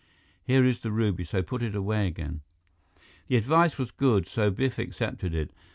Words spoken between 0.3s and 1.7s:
Here is the ruby, so put